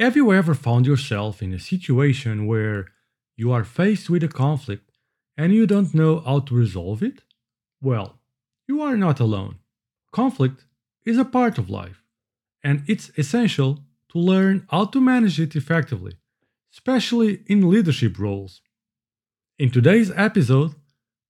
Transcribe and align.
Have 0.00 0.14
you 0.14 0.32
ever 0.32 0.54
found 0.54 0.86
yourself 0.86 1.42
in 1.42 1.52
a 1.52 1.58
situation 1.58 2.46
where 2.46 2.86
you 3.36 3.50
are 3.50 3.64
faced 3.64 4.08
with 4.08 4.22
a 4.22 4.28
conflict 4.28 4.92
and 5.36 5.52
you 5.52 5.66
don't 5.66 5.92
know 5.92 6.20
how 6.20 6.38
to 6.38 6.54
resolve 6.54 7.02
it? 7.02 7.22
Well, 7.82 8.20
you 8.68 8.80
are 8.80 8.96
not 8.96 9.18
alone. 9.18 9.56
Conflict 10.12 10.66
is 11.04 11.18
a 11.18 11.24
part 11.24 11.58
of 11.58 11.68
life, 11.68 12.04
and 12.62 12.84
it's 12.86 13.10
essential 13.18 13.80
to 14.10 14.20
learn 14.20 14.68
how 14.70 14.84
to 14.84 15.00
manage 15.00 15.40
it 15.40 15.56
effectively, 15.56 16.14
especially 16.72 17.42
in 17.48 17.68
leadership 17.68 18.20
roles. 18.20 18.62
In 19.58 19.68
today's 19.68 20.12
episode, 20.12 20.76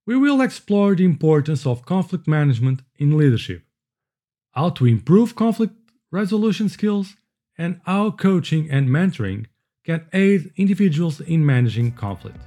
we 0.05 0.15
will 0.15 0.43
explore 0.43 0.95
the 0.95 1.07
importance 1.07 1.65
of 1.65 1.87
conflict 1.87 2.29
management 2.29 2.83
in 2.97 3.17
leadership, 3.17 3.63
how 4.51 4.69
to 4.69 4.85
improve 4.85 5.35
conflict 5.35 5.73
resolution 6.11 6.69
skills, 6.69 7.17
and 7.59 7.81
how 7.85 8.13
coaching 8.13 8.71
and 8.71 8.89
mentoring 8.89 9.47
can 9.85 10.07
aid 10.13 10.53
individuals 10.57 11.21
in 11.21 11.45
managing 11.45 11.93
conflict. 11.93 12.39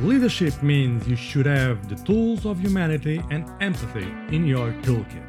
Leadership 0.00 0.62
means 0.62 1.08
you 1.08 1.16
should 1.16 1.46
have 1.46 1.88
the 1.88 1.96
tools 2.04 2.46
of 2.46 2.60
humanity 2.60 3.20
and 3.30 3.50
empathy 3.60 4.06
in 4.34 4.46
your 4.46 4.72
toolkit. 4.82 5.24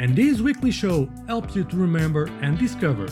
And 0.00 0.16
this 0.16 0.40
weekly 0.40 0.72
show 0.72 1.08
helps 1.28 1.54
you 1.54 1.64
to 1.64 1.76
remember 1.76 2.26
and 2.40 2.58
discover 2.58 3.06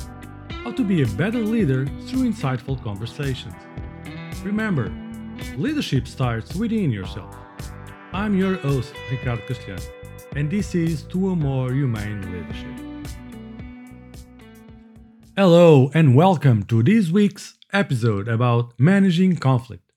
how 0.48 0.72
to 0.72 0.82
be 0.82 1.02
a 1.02 1.06
better 1.06 1.38
leader 1.38 1.86
through 2.06 2.30
insightful 2.32 2.82
conversations. 2.82 3.54
Remember, 4.42 4.92
leadership 5.56 6.08
starts 6.08 6.54
within 6.56 6.90
yourself. 6.90 7.36
I'm 8.12 8.36
your 8.36 8.56
host, 8.56 8.94
Ricardo 9.10 9.42
Castelhano 9.42 10.04
and 10.36 10.50
this 10.50 10.74
is 10.74 11.02
To 11.04 11.30
a 11.30 11.36
More 11.36 11.72
Humane 11.72 12.20
Leadership. 12.32 13.06
Hello, 15.36 15.92
and 15.94 16.16
welcome 16.16 16.64
to 16.64 16.82
this 16.82 17.08
week's 17.08 17.56
episode 17.72 18.26
about 18.26 18.72
managing 18.76 19.36
conflict. 19.36 19.92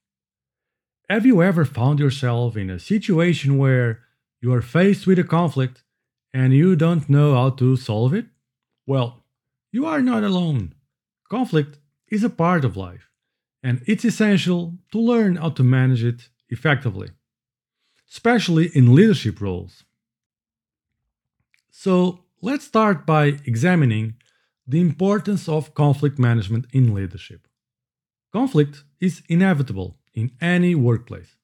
Have 1.10 1.26
you 1.26 1.42
ever 1.42 1.66
found 1.66 2.00
yourself 2.00 2.56
in 2.56 2.70
a 2.70 2.78
situation 2.78 3.58
where 3.58 4.02
you 4.40 4.54
are 4.54 4.62
faced 4.62 5.08
with 5.08 5.18
a 5.18 5.24
conflict 5.24 5.84
and 6.32 6.54
you 6.54 6.76
don't 6.76 7.10
know 7.10 7.34
how 7.34 7.50
to 7.52 7.76
solve 7.76 8.14
it? 8.14 8.28
Well, 8.86 9.24
you 9.72 9.88
are 9.88 10.04
not 10.04 10.24
alone. 10.24 10.76
Conflict 11.32 11.80
is 12.10 12.24
a 12.24 12.30
part 12.30 12.64
of 12.64 12.78
life, 12.78 13.10
and 13.64 13.82
it's 13.88 14.06
essential 14.06 14.76
to 14.92 15.00
learn 15.00 15.38
how 15.38 15.50
to 15.50 15.64
manage 15.64 16.04
it 16.04 16.30
effectively, 16.50 17.10
especially 18.12 18.68
in 18.76 18.94
leadership 18.94 19.42
roles. 19.42 19.84
So 21.80 22.24
let's 22.42 22.66
start 22.66 23.06
by 23.06 23.38
examining 23.46 24.16
the 24.66 24.82
importance 24.82 25.48
of 25.48 25.76
conflict 25.76 26.18
management 26.18 26.66
in 26.74 26.92
leadership. 26.92 27.48
Conflict 28.34 28.84
is 29.00 29.22
inevitable 29.30 30.00
in 30.16 30.32
any 30.42 30.74
workplace. 30.74 31.36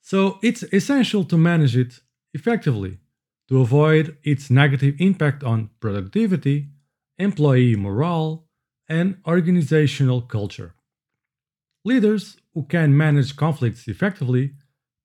So 0.00 0.40
it's 0.42 0.64
essential 0.72 1.22
to 1.26 1.38
manage 1.38 1.76
it 1.76 2.00
effectively 2.34 2.98
to 3.48 3.60
avoid 3.60 4.16
its 4.24 4.50
negative 4.50 4.96
impact 4.98 5.44
on 5.44 5.70
productivity, 5.78 6.70
employee 7.16 7.76
morale, 7.76 8.44
and 8.88 9.18
organizational 9.24 10.20
culture. 10.20 10.74
Leaders 11.84 12.38
who 12.54 12.64
can 12.64 12.96
manage 12.96 13.36
conflicts 13.36 13.86
effectively 13.86 14.54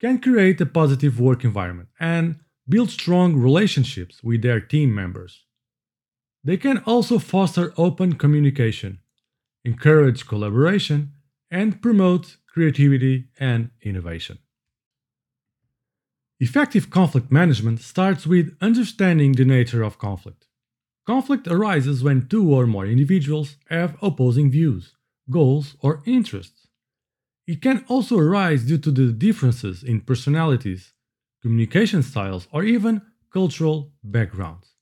can 0.02 0.20
create 0.20 0.60
a 0.60 0.66
positive 0.66 1.20
work 1.20 1.44
environment 1.44 1.90
and 2.00 2.40
build 2.68 2.90
strong 2.90 3.36
relationships 3.36 4.24
with 4.24 4.42
their 4.42 4.60
team 4.60 4.94
members. 4.94 5.46
They 6.44 6.58
can 6.58 6.80
also 6.80 7.20
foster 7.20 7.74
open 7.78 8.14
communication, 8.14 9.00
encourage 9.64 10.28
collaboration, 10.28 11.14
and 11.50 11.82
promote 11.82 12.38
creativity 12.48 13.26
and 13.40 13.72
innovation. 13.82 14.40
Effective 16.40 16.90
conflict 16.90 17.32
management 17.32 17.80
starts 17.80 18.28
with 18.28 18.58
understanding 18.60 19.34
the 19.34 19.46
nature 19.46 19.84
of 19.84 19.98
conflict. 19.98 20.48
Conflict 21.06 21.48
arises 21.48 22.04
when 22.04 22.28
two 22.28 22.54
or 22.54 22.66
more 22.66 22.86
individuals 22.86 23.58
have 23.70 23.98
opposing 24.02 24.50
views, 24.50 24.96
goals, 25.30 25.76
or 25.82 26.02
interests. 26.06 26.68
It 27.46 27.62
can 27.62 27.84
also 27.88 28.18
arise 28.18 28.66
due 28.66 28.78
to 28.80 28.92
the 28.92 29.12
differences 29.12 29.84
in 29.84 30.02
personalities, 30.02 30.93
communication 31.44 32.02
styles, 32.02 32.48
or 32.52 32.64
even 32.64 33.02
cultural 33.32 33.92
backgrounds. 34.04 34.74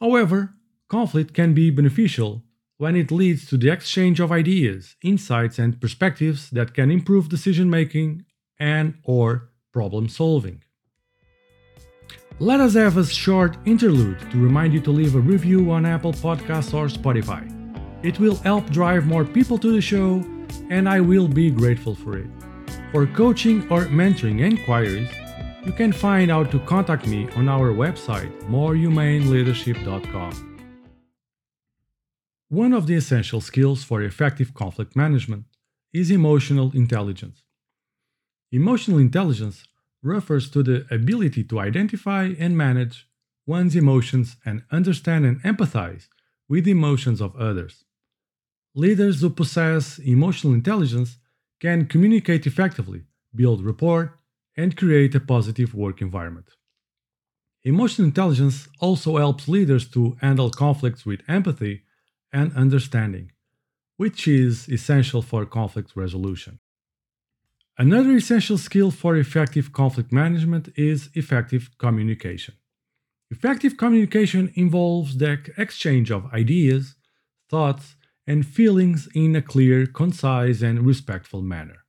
However, 0.00 0.54
conflict 0.88 1.34
can 1.34 1.52
be 1.52 1.70
beneficial 1.70 2.44
when 2.78 2.94
it 2.94 3.10
leads 3.10 3.46
to 3.48 3.56
the 3.58 3.70
exchange 3.70 4.20
of 4.20 4.30
ideas, 4.30 4.96
insights, 5.02 5.58
and 5.58 5.80
perspectives 5.80 6.48
that 6.50 6.72
can 6.72 6.90
improve 6.90 7.28
decision 7.28 7.68
making 7.68 8.24
and 8.58 8.94
or 9.02 9.50
problem 9.72 10.08
solving. 10.08 10.62
Let 12.38 12.60
us 12.60 12.74
have 12.74 12.96
a 12.96 13.04
short 13.04 13.56
interlude 13.66 14.20
to 14.30 14.38
remind 14.38 14.72
you 14.72 14.80
to 14.82 14.92
leave 14.92 15.16
a 15.16 15.20
review 15.20 15.72
on 15.72 15.84
Apple 15.84 16.12
Podcasts 16.12 16.72
or 16.72 16.86
Spotify. 16.86 17.42
It 18.04 18.20
will 18.20 18.36
help 18.36 18.70
drive 18.70 19.06
more 19.06 19.24
people 19.24 19.58
to 19.58 19.72
the 19.72 19.80
show, 19.80 20.22
and 20.70 20.88
I 20.88 21.00
will 21.00 21.26
be 21.26 21.50
grateful 21.50 21.96
for 21.96 22.16
it. 22.16 22.30
For 22.92 23.06
coaching 23.08 23.62
or 23.72 23.86
mentoring 23.86 24.40
inquiries, 24.40 25.08
you 25.64 25.72
can 25.72 25.92
find 25.92 26.30
out 26.30 26.50
to 26.50 26.58
contact 26.60 27.06
me 27.06 27.28
on 27.36 27.48
our 27.48 27.72
website, 27.72 28.32
morehumaneleadership.com. 28.42 30.58
One 32.48 32.72
of 32.72 32.86
the 32.86 32.94
essential 32.94 33.40
skills 33.40 33.84
for 33.84 34.02
effective 34.02 34.54
conflict 34.54 34.96
management 34.96 35.44
is 35.92 36.10
emotional 36.10 36.70
intelligence. 36.74 37.42
Emotional 38.50 38.98
intelligence 38.98 39.64
refers 40.02 40.48
to 40.50 40.62
the 40.62 40.86
ability 40.90 41.44
to 41.44 41.60
identify 41.60 42.32
and 42.38 42.56
manage 42.56 43.06
one's 43.46 43.76
emotions 43.76 44.36
and 44.44 44.62
understand 44.70 45.26
and 45.26 45.42
empathize 45.42 46.08
with 46.48 46.64
the 46.64 46.70
emotions 46.70 47.20
of 47.20 47.36
others. 47.36 47.84
Leaders 48.74 49.20
who 49.20 49.28
possess 49.28 49.98
emotional 49.98 50.54
intelligence 50.54 51.18
can 51.60 51.86
communicate 51.86 52.46
effectively, 52.46 53.02
build 53.34 53.64
rapport, 53.64 54.14
and 54.58 54.76
create 54.76 55.14
a 55.14 55.20
positive 55.20 55.72
work 55.72 56.02
environment. 56.02 56.48
Emotional 57.64 58.08
intelligence 58.08 58.68
also 58.80 59.16
helps 59.16 59.48
leaders 59.48 59.88
to 59.88 60.16
handle 60.20 60.50
conflicts 60.50 61.06
with 61.06 61.20
empathy 61.28 61.82
and 62.32 62.52
understanding, 62.54 63.30
which 63.96 64.28
is 64.28 64.68
essential 64.68 65.22
for 65.22 65.46
conflict 65.46 65.92
resolution. 65.94 66.58
Another 67.78 68.16
essential 68.16 68.58
skill 68.58 68.90
for 68.90 69.16
effective 69.16 69.72
conflict 69.72 70.10
management 70.12 70.68
is 70.76 71.10
effective 71.14 71.70
communication. 71.78 72.54
Effective 73.30 73.76
communication 73.76 74.50
involves 74.54 75.18
the 75.18 75.38
exchange 75.56 76.10
of 76.10 76.32
ideas, 76.32 76.96
thoughts, 77.48 77.94
and 78.26 78.44
feelings 78.46 79.08
in 79.14 79.36
a 79.36 79.42
clear, 79.42 79.86
concise, 79.86 80.60
and 80.62 80.84
respectful 80.84 81.42
manner. 81.42 81.84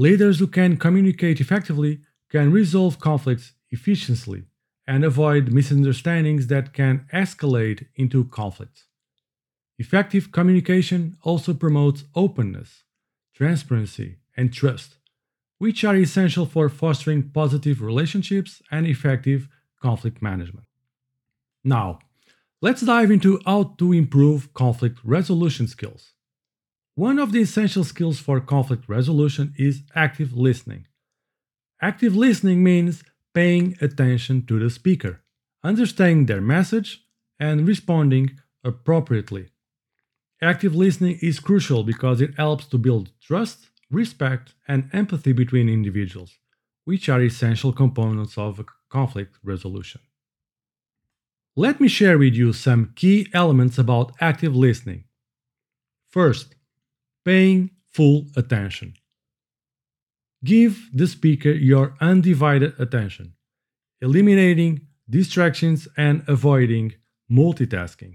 Leaders 0.00 0.38
who 0.38 0.46
can 0.46 0.78
communicate 0.78 1.42
effectively 1.42 2.00
can 2.30 2.50
resolve 2.50 2.98
conflicts 2.98 3.52
efficiently 3.68 4.44
and 4.86 5.04
avoid 5.04 5.52
misunderstandings 5.52 6.46
that 6.46 6.72
can 6.72 7.04
escalate 7.12 7.84
into 7.96 8.24
conflicts. 8.24 8.86
Effective 9.78 10.32
communication 10.32 11.18
also 11.20 11.52
promotes 11.52 12.04
openness, 12.14 12.84
transparency, 13.34 14.16
and 14.38 14.54
trust, 14.54 14.96
which 15.58 15.84
are 15.84 15.96
essential 15.96 16.46
for 16.46 16.70
fostering 16.70 17.28
positive 17.28 17.82
relationships 17.82 18.62
and 18.70 18.86
effective 18.86 19.48
conflict 19.82 20.22
management. 20.22 20.64
Now, 21.62 21.98
let's 22.62 22.80
dive 22.80 23.10
into 23.10 23.38
how 23.44 23.74
to 23.76 23.92
improve 23.92 24.54
conflict 24.54 24.98
resolution 25.04 25.66
skills. 25.66 26.14
One 26.94 27.18
of 27.18 27.32
the 27.32 27.40
essential 27.40 27.84
skills 27.84 28.18
for 28.18 28.40
conflict 28.40 28.88
resolution 28.88 29.54
is 29.56 29.82
active 29.94 30.32
listening. 30.32 30.86
Active 31.80 32.14
listening 32.14 32.62
means 32.62 33.02
paying 33.32 33.76
attention 33.80 34.44
to 34.46 34.58
the 34.58 34.68
speaker, 34.70 35.22
understanding 35.64 36.26
their 36.26 36.40
message, 36.40 37.04
and 37.38 37.66
responding 37.66 38.38
appropriately. 38.64 39.48
Active 40.42 40.74
listening 40.74 41.18
is 41.22 41.40
crucial 41.40 41.84
because 41.84 42.20
it 42.20 42.36
helps 42.36 42.66
to 42.66 42.78
build 42.78 43.12
trust, 43.20 43.70
respect, 43.90 44.54
and 44.66 44.90
empathy 44.92 45.32
between 45.32 45.68
individuals, 45.68 46.38
which 46.84 47.08
are 47.08 47.22
essential 47.22 47.72
components 47.72 48.36
of 48.36 48.64
conflict 48.90 49.36
resolution. 49.42 50.00
Let 51.56 51.80
me 51.80 51.88
share 51.88 52.18
with 52.18 52.34
you 52.34 52.52
some 52.52 52.92
key 52.96 53.28
elements 53.32 53.78
about 53.78 54.12
active 54.20 54.56
listening. 54.56 55.04
First, 56.08 56.56
paying 57.30 57.70
full 57.96 58.26
attention. 58.34 58.92
Give 60.42 60.74
the 60.92 61.06
speaker 61.06 61.52
your 61.52 61.94
undivided 62.00 62.72
attention, 62.84 63.34
eliminating 64.00 64.72
distractions 65.08 65.86
and 65.96 66.24
avoiding 66.26 66.94
multitasking. 67.30 68.14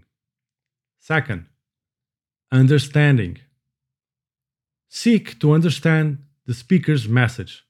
Second, 1.00 1.46
understanding. 2.52 3.38
Seek 4.90 5.40
to 5.40 5.54
understand 5.54 6.18
the 6.46 6.54
speaker's 6.54 7.08
message, 7.08 7.64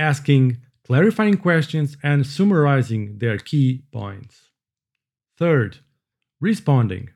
asking 0.00 0.56
clarifying 0.84 1.36
questions 1.36 1.96
and 2.02 2.26
summarizing 2.26 3.18
their 3.18 3.38
key 3.38 3.84
points. 3.92 4.50
Third, 5.38 5.78
responding. 6.40 7.10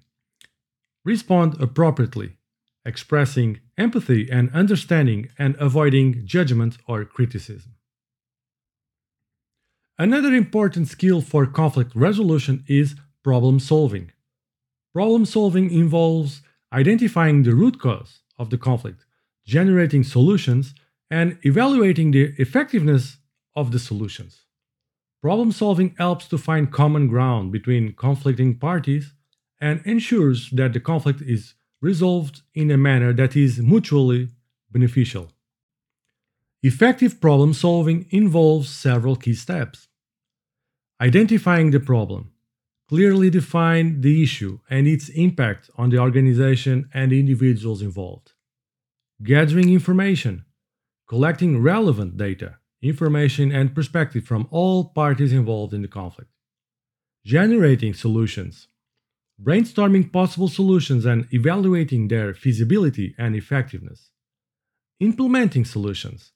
Respond 1.05 1.61
appropriately, 1.61 2.37
expressing 2.85 3.61
empathy 3.79 4.29
and 4.31 4.51
understanding 4.53 5.29
and 5.39 5.57
avoiding 5.59 6.27
judgment 6.27 6.77
or 6.87 7.05
criticism. 7.05 7.75
Another 9.99 10.35
important 10.35 10.89
skill 10.89 11.21
for 11.21 11.47
conflict 11.47 11.93
resolution 11.95 12.65
is 12.67 12.97
problem 13.23 13.61
solving. 13.61 14.11
Problem 14.93 15.25
solving 15.25 15.71
involves 15.71 16.43
identifying 16.73 17.43
the 17.43 17.55
root 17.55 17.79
cause 17.81 18.21
of 18.39 18.51
the 18.51 18.59
conflict, 18.59 19.07
generating 19.47 20.03
solutions, 20.03 20.75
and 21.11 21.39
evaluating 21.43 22.11
the 22.11 22.35
effectiveness 22.39 23.19
of 23.55 23.71
the 23.71 23.79
solutions. 23.79 24.45
Problem 25.23 25.53
solving 25.53 25.95
helps 25.97 26.27
to 26.29 26.37
find 26.37 26.73
common 26.73 27.07
ground 27.07 27.53
between 27.53 27.95
conflicting 27.95 28.59
parties 28.59 29.15
and 29.61 29.81
ensures 29.85 30.51
that 30.51 30.73
the 30.73 30.81
conflict 30.81 31.23
is 31.23 31.55
resolved 31.85 32.41
in 32.55 32.71
a 32.71 32.79
manner 32.79 33.13
that 33.13 33.37
is 33.37 33.61
mutually 33.61 34.31
beneficial. 34.73 35.31
Effective 36.63 37.21
problem 37.21 37.53
solving 37.53 38.07
involves 38.09 38.71
several 38.71 39.17
key 39.17 39.35
steps. 39.35 39.89
Identifying 40.99 41.71
the 41.71 41.81
problem, 41.93 42.33
clearly 42.89 43.29
define 43.29 44.01
the 44.01 44.23
issue 44.23 44.61
and 44.71 44.87
its 44.87 45.11
impact 45.11 45.69
on 45.77 45.91
the 45.91 45.99
organization 45.99 46.89
and 46.95 47.13
the 47.13 47.21
individuals 47.21 47.83
involved. 47.83 48.33
Gathering 49.23 49.71
information, 49.71 50.47
collecting 51.07 51.63
relevant 51.63 52.17
data, 52.17 52.51
information, 52.81 53.53
and 53.53 53.75
perspective 53.75 54.25
from 54.25 54.49
all 54.51 54.79
parties 55.03 55.35
involved 55.35 55.75
in 55.75 55.83
the 55.83 55.95
conflict. 56.01 56.31
Generating 57.27 57.93
solutions, 57.93 58.69
brainstorming 59.43 60.13
possible 60.13 60.49
solutions 60.49 61.05
and 61.05 61.27
evaluating 61.33 62.09
their 62.09 62.35
feasibility 62.35 63.15
and 63.19 63.35
effectiveness. 63.35 64.11
Implementing 65.01 65.65
solutions, 65.65 66.33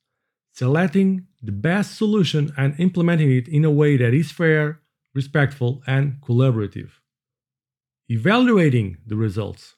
selecting 0.52 1.26
the 1.42 1.52
best 1.52 1.96
solution 1.96 2.52
and 2.56 2.78
implementing 2.78 3.30
it 3.30 3.48
in 3.48 3.64
a 3.64 3.70
way 3.70 3.96
that 3.96 4.12
is 4.12 4.32
fair, 4.32 4.80
respectful, 5.14 5.82
and 5.86 6.20
collaborative. 6.20 6.90
Evaluating 8.08 8.96
the 9.06 9.16
results, 9.16 9.76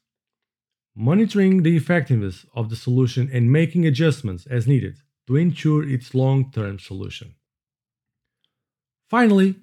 monitoring 0.96 1.62
the 1.62 1.76
effectiveness 1.76 2.46
of 2.54 2.70
the 2.70 2.76
solution 2.76 3.28
and 3.32 3.52
making 3.52 3.86
adjustments 3.86 4.46
as 4.46 4.66
needed 4.66 4.96
to 5.26 5.36
ensure 5.36 5.86
its 5.88 6.14
long 6.14 6.50
term 6.50 6.78
solution. 6.78 7.34
Finally, 9.08 9.56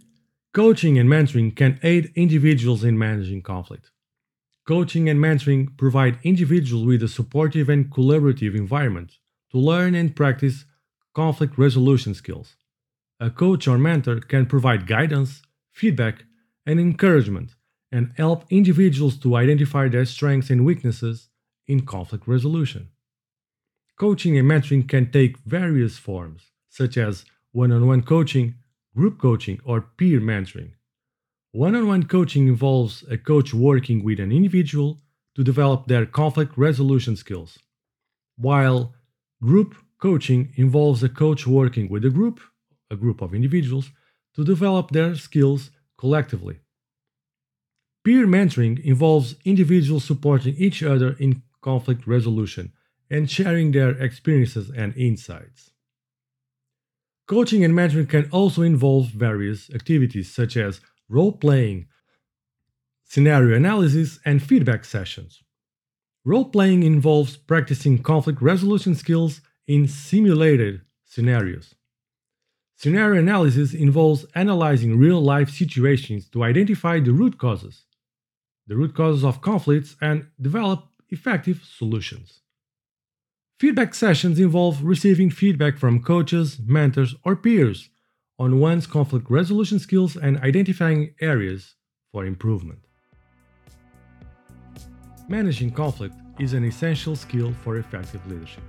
coaching 0.54 0.98
and 0.98 1.10
mentoring 1.10 1.56
can 1.56 1.80
aid 1.84 2.12
individuals 2.16 2.84
in 2.84 2.98
managing 2.98 3.42
conflict. 3.42 3.92
Coaching 4.68 5.08
and 5.08 5.20
mentoring 5.20 5.78
provide 5.78 6.20
individuals 6.24 6.86
with 6.86 7.02
a 7.04 7.08
supportive 7.08 7.70
and 7.70 7.90
collaborative 7.90 8.56
environment 8.56 9.14
to 9.52 9.58
learn 9.58 9.96
and 9.96 10.16
practice 10.16 10.66
conflict 11.14 11.58
resolution 11.58 12.14
skills. 12.14 12.56
A 13.20 13.30
coach 13.30 13.68
or 13.68 13.78
mentor 13.78 14.20
can 14.20 14.46
provide 14.46 14.86
guidance, 14.86 15.42
feedback, 15.72 16.26
and 16.66 16.80
encouragement 16.80 17.56
and 17.92 18.12
help 18.18 18.44
individuals 18.50 19.18
to 19.18 19.36
identify 19.36 19.88
their 19.88 20.06
strengths 20.06 20.50
and 20.50 20.66
weaknesses 20.66 21.30
in 21.66 21.86
conflict 21.86 22.28
resolution. 22.28 22.90
Coaching 23.98 24.38
and 24.38 24.50
mentoring 24.50 24.88
can 24.88 25.12
take 25.12 25.40
various 25.40 25.98
forms, 25.98 26.52
such 26.70 26.98
as 26.98 27.26
one 27.52 27.72
on 27.72 27.88
one 27.88 28.04
coaching, 28.04 28.56
group 28.98 29.22
coaching, 29.22 29.60
or 29.64 29.80
peer 29.98 30.20
mentoring. 30.20 30.72
One 31.52 31.76
on 31.76 31.88
one 31.88 32.06
coaching 32.16 32.48
involves 32.48 33.04
a 33.16 33.18
coach 33.18 33.54
working 33.54 34.04
with 34.04 34.20
an 34.20 34.32
individual 34.32 34.90
to 35.36 35.44
develop 35.44 35.86
their 35.86 36.06
conflict 36.06 36.58
resolution 36.58 37.16
skills, 37.16 37.60
while 38.38 38.80
group 39.42 39.76
coaching 40.02 40.42
involves 40.56 41.04
a 41.04 41.10
coach 41.10 41.46
working 41.46 41.88
with 41.90 42.04
a 42.06 42.10
group, 42.10 42.40
a 42.90 42.96
group 42.96 43.22
of 43.22 43.36
individuals, 43.36 43.92
to 44.36 44.44
develop 44.44 44.90
their 44.90 45.16
skills 45.16 45.70
collectively. 45.98 46.58
Peer 48.04 48.26
mentoring 48.26 48.84
involves 48.84 49.36
individuals 49.46 50.06
supporting 50.06 50.56
each 50.58 50.82
other 50.82 51.16
in 51.20 51.44
conflict 51.62 52.08
resolution 52.08 52.72
and 53.12 53.30
sharing 53.30 53.72
their 53.72 53.92
experiences 54.08 54.72
and 54.82 54.96
insights. 54.98 55.72
Coaching 57.28 57.66
and 57.66 57.74
mentoring 57.74 58.08
can 58.08 58.30
also 58.32 58.62
involve 58.62 59.08
various 59.08 59.70
activities 59.72 60.34
such 60.34 60.56
as 60.56 60.80
role 61.10 61.34
playing, 61.34 61.88
scenario 63.04 63.56
analysis, 63.56 64.20
and 64.24 64.42
feedback 64.42 64.86
sessions. 64.86 65.44
Role 66.24 66.46
playing 66.46 66.84
involves 66.84 67.36
practicing 67.36 68.02
conflict 68.02 68.42
resolution 68.42 68.96
skills 68.96 69.42
in 69.68 69.90
simulated 69.90 70.82
scenarios. 71.04 71.76
Scenario 72.78 73.20
analysis 73.20 73.74
involves 73.74 74.26
analyzing 74.36 74.98
real 74.98 75.20
life 75.20 75.50
situations 75.50 76.30
to 76.30 76.44
identify 76.44 77.00
the 77.00 77.12
root 77.12 77.38
causes, 77.38 77.86
the 78.68 78.76
root 78.78 78.96
causes 78.96 79.26
of 79.26 79.42
conflicts, 79.42 79.98
and 80.02 80.28
develop 80.40 80.88
effective 81.10 81.62
solutions. 81.66 82.42
Feedback 83.59 83.95
sessions 83.95 84.39
involve 84.39 84.83
receiving 84.83 85.31
feedback 85.31 85.80
from 85.80 86.04
coaches, 86.04 86.59
mentors, 86.63 87.15
or 87.24 87.36
peers 87.36 87.89
on 88.38 88.59
one's 88.59 88.86
conflict 88.86 89.31
resolution 89.31 89.80
skills 89.80 90.15
and 90.15 90.38
identifying 90.42 91.15
areas 91.21 91.74
for 92.12 92.24
improvement. 92.24 92.77
Managing 95.27 95.71
conflict 95.71 96.13
is 96.38 96.54
an 96.54 96.63
essential 96.63 97.15
skill 97.15 97.51
for 97.63 97.77
effective 97.77 98.24
leadership. 98.27 98.63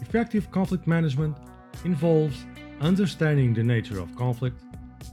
Effective 0.00 0.50
conflict 0.50 0.86
management 0.86 1.36
involves 1.84 2.46
understanding 2.80 3.52
the 3.52 3.62
nature 3.62 4.00
of 4.00 4.16
conflict, 4.16 4.58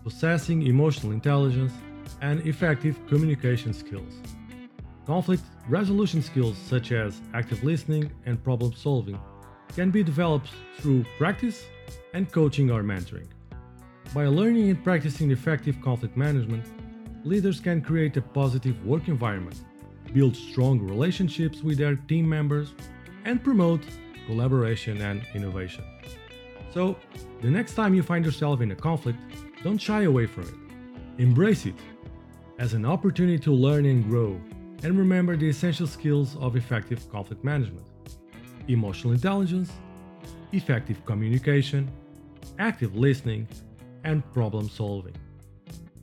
possessing 0.05 0.65
emotional 0.65 1.11
intelligence, 1.11 1.73
and 2.21 2.39
effective 2.47 3.05
communication 3.07 3.73
skills. 3.73 4.21
Conflict 5.07 5.44
resolution 5.69 6.21
skills 6.21 6.57
such 6.57 6.92
as 6.92 7.21
active 7.33 7.64
listening 7.64 8.11
and 8.26 8.44
problem 8.44 8.73
solving 8.73 9.18
can 9.73 9.90
be 9.90 10.04
developed 10.04 10.49
through 10.80 11.06
practice 11.18 11.64
and 12.14 12.30
coaching 12.30 12.69
or 12.69 12.83
mentoring. 12.83 13.28
By 14.14 14.26
learning 14.26 14.69
and 14.69 14.83
practicing 14.83 15.31
effective 15.31 15.81
conflict 15.81 16.18
management, 16.18 16.66
leaders 17.23 17.61
can 17.61 17.81
create 17.81 18.18
a 18.18 18.21
positive 18.21 18.85
work 18.85 19.07
environment, 19.07 19.64
build 20.14 20.35
strong 20.35 20.78
relationships 20.81 21.64
with 21.64 21.78
their 21.78 21.95
team 21.95 22.28
members, 22.28 22.73
and 23.23 23.42
promote 23.42 23.83
collaboration 24.26 25.02
and 25.02 25.26
innovation. 25.33 25.85
So, 26.73 26.97
the 27.42 27.49
next 27.49 27.76
time 27.76 27.94
you 27.94 28.04
find 28.04 28.26
yourself 28.26 28.59
in 28.59 28.71
a 28.71 28.76
conflict, 28.76 29.19
don't 29.64 29.78
shy 29.78 30.04
away 30.04 30.26
from 30.26 30.44
it. 30.44 31.21
Embrace 31.21 31.66
it 31.66 31.80
as 32.59 32.73
an 32.73 32.85
opportunity 32.85 33.40
to 33.40 33.54
learn 33.54 33.85
and 33.85 34.04
grow 34.04 34.37
and 34.87 34.97
remember 34.97 35.35
the 35.35 35.49
essential 35.49 35.85
skills 35.85 36.37
of 36.37 36.56
effective 36.56 37.11
conflict 37.11 37.44
management 37.44 37.85
emotional 38.69 39.13
intelligence, 39.13 39.71
effective 40.51 41.06
communication, 41.06 41.89
active 42.59 42.95
listening, 42.95 43.47
and 44.03 44.17
problem 44.33 44.67
solving. 44.69 45.15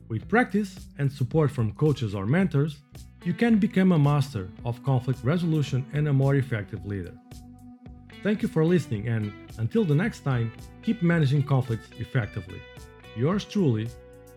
With 0.07 0.27
practice 0.27 0.87
and 0.97 1.11
support 1.11 1.51
from 1.51 1.73
coaches 1.73 2.15
or 2.15 2.25
mentors, 2.25 2.77
you 3.23 3.33
can 3.33 3.57
become 3.57 3.91
a 3.91 3.99
master 3.99 4.49
of 4.65 4.83
conflict 4.83 5.19
resolution 5.23 5.85
and 5.93 6.07
a 6.07 6.13
more 6.13 6.35
effective 6.35 6.85
leader. 6.85 7.13
Thank 8.23 8.41
you 8.41 8.47
for 8.47 8.65
listening, 8.65 9.07
and 9.07 9.31
until 9.59 9.83
the 9.83 9.95
next 9.95 10.19
time, 10.21 10.51
keep 10.83 11.03
managing 11.03 11.43
conflicts 11.43 11.89
effectively. 11.99 12.61
Yours 13.15 13.45
truly, 13.45 13.87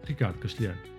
Ricardo 0.07 0.39
Castelhano. 0.39 0.98